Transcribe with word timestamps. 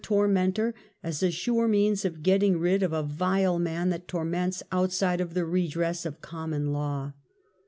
tormentor 0.03 0.73
as 1.03 1.21
a 1.21 1.29
sure 1.29 1.67
means 1.67 2.03
of 2.05 2.23
getting 2.23 2.57
rid 2.57 2.81
of 2.81 2.91
a 2.91 3.03
vile 3.03 3.59
man 3.59 3.89
that 3.91 4.07
torments 4.07 4.63
outside 4.71 5.21
of 5.21 5.35
the 5.35 5.45
redress 5.45 6.07
of 6.07 6.21
common 6.21 6.73
law. 6.73 7.13